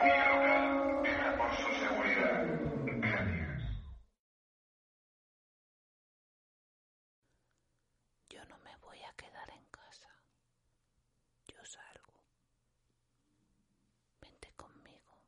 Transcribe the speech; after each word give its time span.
Por 0.00 1.56
su 1.56 1.72
seguridad. 1.78 2.46
Yo 8.30 8.44
no 8.46 8.58
me 8.60 8.74
voy 8.78 8.98
a 9.02 9.12
quedar 9.14 9.50
en 9.50 9.64
casa. 9.66 10.08
Yo 11.48 11.62
salgo. 11.66 12.22
Vente 14.22 14.50
conmigo. 14.56 15.20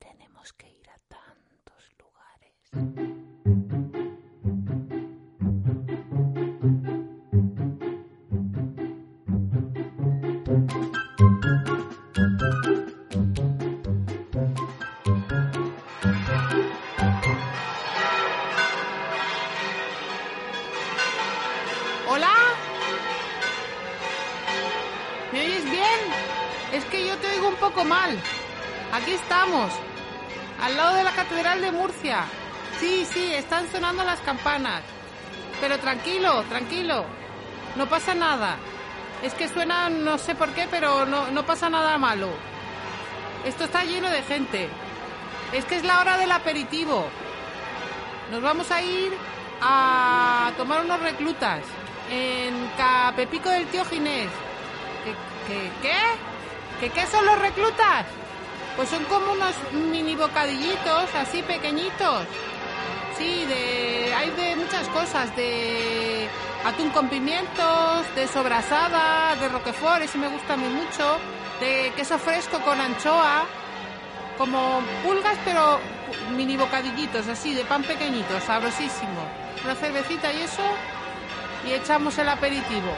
Tenemos 0.00 0.52
que 0.54 0.68
ir 0.70 0.90
a 0.90 0.98
tal 1.06 1.17
Es 26.72 26.84
que 26.84 27.06
yo 27.06 27.16
te 27.16 27.26
oigo 27.28 27.48
un 27.48 27.56
poco 27.56 27.84
mal. 27.84 28.18
Aquí 28.92 29.12
estamos, 29.12 29.70
al 30.62 30.76
lado 30.76 30.96
de 30.96 31.04
la 31.04 31.12
Catedral 31.12 31.62
de 31.62 31.72
Murcia. 31.72 32.24
Sí, 32.78 33.06
sí, 33.06 33.32
están 33.34 33.70
sonando 33.70 34.04
las 34.04 34.20
campanas. 34.20 34.82
Pero 35.60 35.78
tranquilo, 35.78 36.42
tranquilo. 36.44 37.06
No 37.76 37.88
pasa 37.88 38.14
nada. 38.14 38.56
Es 39.22 39.32
que 39.34 39.48
suena, 39.48 39.88
no 39.88 40.18
sé 40.18 40.34
por 40.34 40.50
qué, 40.50 40.68
pero 40.70 41.06
no, 41.06 41.30
no 41.30 41.44
pasa 41.44 41.70
nada 41.70 41.96
malo. 41.96 42.28
Esto 43.44 43.64
está 43.64 43.84
lleno 43.84 44.10
de 44.10 44.22
gente. 44.22 44.68
Es 45.52 45.64
que 45.64 45.76
es 45.76 45.84
la 45.84 46.00
hora 46.00 46.18
del 46.18 46.30
aperitivo. 46.30 47.06
Nos 48.30 48.42
vamos 48.42 48.70
a 48.70 48.82
ir 48.82 49.12
a 49.62 50.52
tomar 50.58 50.84
unos 50.84 51.00
reclutas 51.00 51.62
en 52.10 52.70
Capepico 52.76 53.48
del 53.48 53.66
Tío 53.68 53.84
Ginés. 53.86 54.28
¿Qué, 55.04 55.14
qué, 55.46 55.70
qué? 55.80 56.37
¿Qué, 56.80 56.90
qué 56.90 57.06
son 57.06 57.26
los 57.26 57.38
reclutas? 57.38 58.06
Pues 58.76 58.88
son 58.88 59.04
como 59.04 59.32
unos 59.32 59.54
mini 59.72 60.14
bocadillitos 60.14 61.14
así 61.14 61.42
pequeñitos. 61.42 62.24
Sí, 63.16 63.44
de 63.46 64.14
hay 64.16 64.30
de 64.30 64.54
muchas 64.54 64.86
cosas, 64.88 65.34
de 65.34 66.28
atún 66.64 66.90
con 66.90 67.08
pimientos, 67.08 68.14
de 68.14 68.28
sobrasada, 68.28 69.34
de 69.36 69.48
roquefort, 69.48 70.02
ese 70.02 70.18
me 70.18 70.28
gusta 70.28 70.56
mí 70.56 70.68
mucho, 70.68 71.18
de 71.60 71.92
queso 71.96 72.18
fresco 72.18 72.60
con 72.60 72.80
anchoa, 72.80 73.44
como 74.36 74.80
pulgas 75.02 75.36
pero 75.44 75.80
mini 76.36 76.56
bocadillitos 76.56 77.26
así, 77.26 77.54
de 77.54 77.64
pan 77.64 77.82
pequeñito, 77.82 78.40
sabrosísimo. 78.40 79.26
Una 79.64 79.74
cervecita 79.74 80.32
y 80.32 80.42
eso, 80.42 80.62
y 81.66 81.72
echamos 81.72 82.16
el 82.18 82.28
aperitivo. 82.28 82.92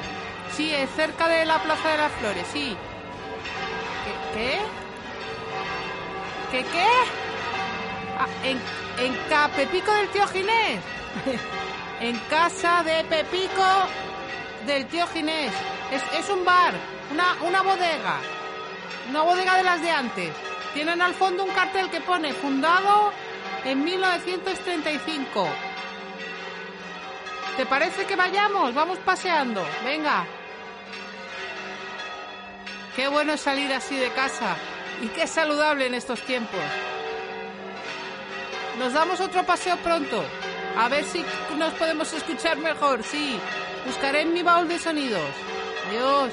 Sí, 0.54 0.74
es 0.74 0.90
cerca 0.90 1.28
de 1.28 1.46
la 1.46 1.62
Plaza 1.62 1.88
de 1.88 1.96
las 1.96 2.12
Flores, 2.12 2.46
sí. 2.52 2.76
¿Qué? 4.34 4.58
¿Qué? 6.50 6.64
¿Qué? 6.64 6.86
Ah, 8.18 8.26
en, 8.44 8.60
en 8.98 9.14
Capepico 9.28 9.92
del 9.92 10.08
tío 10.08 10.26
Ginés. 10.26 10.80
en 12.00 12.18
casa 12.30 12.82
de 12.82 13.04
Pepico 13.04 13.64
del 14.66 14.86
tío 14.86 15.06
Ginés. 15.08 15.52
Es, 15.90 16.02
es 16.18 16.28
un 16.30 16.44
bar, 16.44 16.74
una, 17.12 17.36
una 17.42 17.62
bodega. 17.62 18.18
Una 19.08 19.22
bodega 19.22 19.56
de 19.56 19.62
las 19.62 19.82
de 19.82 19.90
antes. 19.90 20.32
Tienen 20.74 21.02
al 21.02 21.14
fondo 21.14 21.44
un 21.44 21.50
cartel 21.50 21.90
que 21.90 22.00
pone 22.00 22.32
fundado 22.32 23.12
en 23.64 23.82
1935. 23.82 25.48
¿Te 27.56 27.66
parece 27.66 28.06
que 28.06 28.16
vayamos? 28.16 28.72
Vamos 28.74 28.98
paseando. 28.98 29.64
Venga. 29.84 30.24
Qué 33.00 33.08
bueno 33.08 33.38
salir 33.38 33.72
así 33.72 33.96
de 33.96 34.10
casa. 34.10 34.58
Y 35.00 35.08
qué 35.08 35.26
saludable 35.26 35.86
en 35.86 35.94
estos 35.94 36.20
tiempos. 36.20 36.60
Nos 38.78 38.92
damos 38.92 39.20
otro 39.20 39.42
paseo 39.46 39.78
pronto. 39.78 40.22
A 40.76 40.86
ver 40.90 41.04
si 41.04 41.24
nos 41.56 41.72
podemos 41.72 42.12
escuchar 42.12 42.58
mejor. 42.58 43.02
Sí. 43.02 43.40
Buscaré 43.86 44.20
en 44.20 44.34
mi 44.34 44.42
baúl 44.42 44.68
de 44.68 44.78
sonidos. 44.78 45.30
Adiós. 45.88 46.30